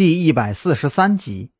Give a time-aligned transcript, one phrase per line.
[0.00, 1.52] 第一百四十三集，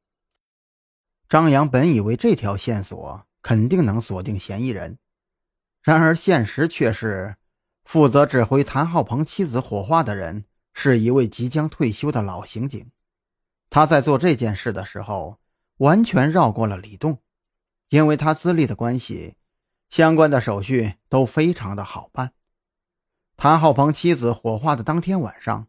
[1.28, 4.96] 张扬本以为这条线索肯定能锁定嫌疑人，
[5.82, 7.36] 然而现实却是，
[7.84, 12.90] 负责指挥谭浩鹏妻子火化的人是一位即将退休的老刑警。
[13.68, 15.38] 他在做这件事的时候，
[15.76, 17.18] 完全绕过了李栋，
[17.90, 19.36] 因为他资历的关系，
[19.90, 22.32] 相关的手续都非常的好办。
[23.36, 25.68] 谭浩鹏妻子火化的当天晚上，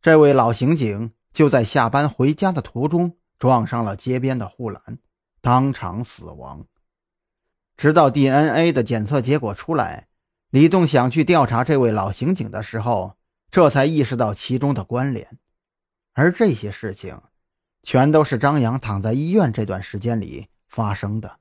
[0.00, 1.12] 这位老刑警。
[1.32, 4.98] 就在下班回家的途中，撞上了街边的护栏，
[5.40, 6.66] 当场死亡。
[7.76, 10.08] 直到 DNA 的检测结果出来，
[10.50, 13.16] 李栋想去调查这位老刑警的时候，
[13.50, 15.38] 这才意识到其中的关联。
[16.12, 17.20] 而这些事情，
[17.82, 21.38] 全都是张扬躺在医院这段时间里发生的。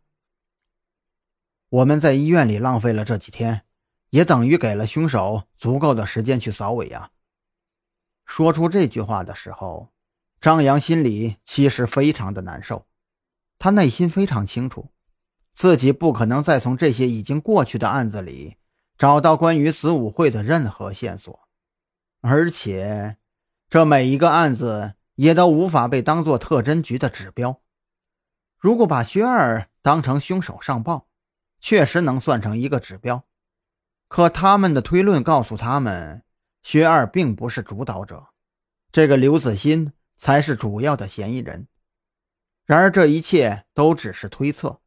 [1.67, 3.63] 我们在医院里浪费了这几天，
[4.09, 7.11] 也等于给了凶手足够的时间去扫尾啊。
[8.33, 9.89] 说出这句话的时候，
[10.39, 12.87] 张扬心里其实非常的难受。
[13.59, 14.87] 他内心非常清楚，
[15.53, 18.55] 自己不可能再从这些已经过去的案子里
[18.97, 21.41] 找到关于子午会的任何线索，
[22.21, 23.17] 而且
[23.69, 27.59] 这每一个案子也都无法被当做特侦局的指标。
[28.57, 31.09] 如果把薛二当成凶手上报，
[31.59, 33.25] 确实能算成一个指标，
[34.07, 36.23] 可他们的推论告诉他们。
[36.63, 38.27] 薛二并不是主导者，
[38.91, 41.67] 这个刘子欣才是主要的嫌疑人。
[42.65, 44.79] 然而，这一切都只是推测，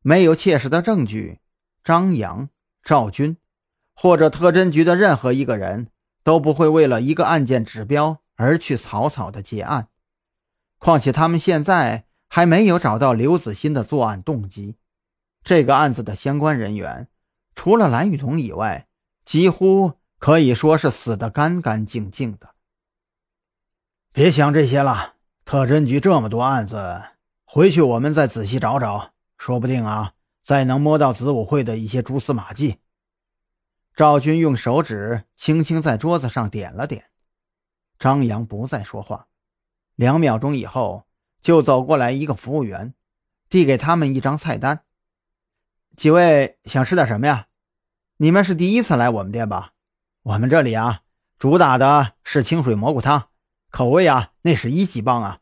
[0.00, 1.40] 没有切实的证据。
[1.84, 2.48] 张扬、
[2.82, 3.36] 赵军，
[3.94, 5.88] 或者特侦局的任何一个人
[6.22, 9.88] 都不会为了一个案件指标而去草草的结案。
[10.78, 14.76] 况且，他们现在还没有找到刘子欣的作案动机。
[15.44, 17.08] 这个案子的相关人员，
[17.54, 18.88] 除了蓝雨桐以外，
[19.24, 20.01] 几乎。
[20.22, 22.54] 可以说是死得干干净净的。
[24.12, 25.14] 别想这些了，
[25.44, 27.02] 特侦局这么多案子，
[27.44, 30.12] 回去我们再仔细找找，说不定啊，
[30.44, 32.78] 再能摸到子午会的一些蛛丝马迹。
[33.96, 37.06] 赵军用手指轻轻在桌子上点了点，
[37.98, 39.26] 张扬不再说话。
[39.96, 41.04] 两秒钟以后，
[41.40, 42.94] 就走过来一个服务员，
[43.48, 44.84] 递给他们一张菜单
[45.98, 47.48] ：“几位想吃点什么呀？
[48.18, 49.70] 你们是第一次来我们店吧？”
[50.22, 51.02] 我们这里啊，
[51.36, 53.30] 主打的是清水蘑菇汤，
[53.70, 55.40] 口味啊，那是一级棒啊！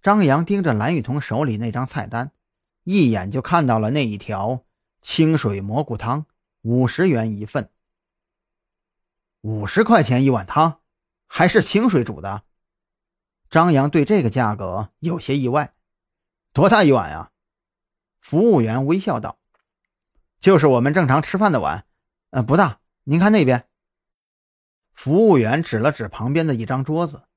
[0.00, 2.32] 张扬盯着蓝雨桐手里那张菜单，
[2.84, 4.64] 一眼就看到了那一条
[5.02, 6.24] 清水蘑菇汤，
[6.62, 7.70] 五十元一份，
[9.42, 10.80] 五十块钱一碗汤，
[11.26, 12.44] 还是清水煮的。
[13.50, 15.74] 张扬对这个价格有些意外。
[16.54, 17.30] 多大一碗呀？
[18.20, 19.38] 服务员微笑道
[20.40, 21.84] ：“就是我们正常吃饭的碗，
[22.30, 23.68] 呃，不大。”您看那边，
[24.92, 27.28] 服务员指了指旁边的一张桌子，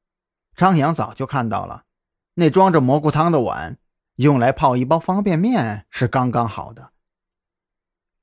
[0.56, 1.86] 张扬早就看到了，
[2.34, 3.78] 那装着蘑菇汤的碗，
[4.16, 6.92] 用来泡一包方便面是刚刚好的。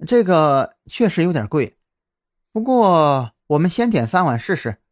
[0.09, 1.79] 这个确实有点贵，
[2.51, 4.83] 不过我们先点三碗试试。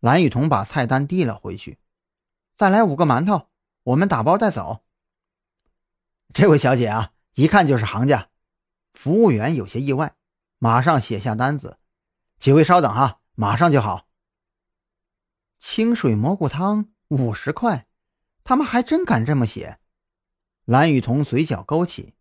[0.00, 1.78] 蓝雨桐把菜单递了回去，
[2.56, 3.50] 再来五个馒头，
[3.82, 4.82] 我们打包带走。
[6.32, 8.30] 这位小姐啊，一看就是行家。
[8.94, 10.16] 服务员有些意外。
[10.64, 11.78] 马上写下单子，
[12.38, 14.08] 几位稍等哈，马上就好。
[15.58, 17.86] 清水蘑菇汤五十块，
[18.44, 19.78] 他们还真敢这么写。
[20.64, 22.14] 蓝雨桐嘴角勾起，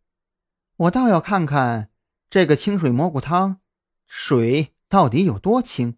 [0.75, 1.89] 我倒要看看
[2.29, 3.61] 这个清水蘑菇汤
[4.07, 5.97] 水到底有多清。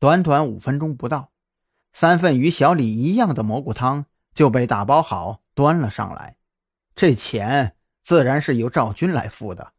[0.00, 1.30] 短短五分钟不到，
[1.92, 6.38] 三份与小李一样的蘑菇汤就被打包好端了上来，
[6.96, 9.74] 这钱自然是由赵军来付的。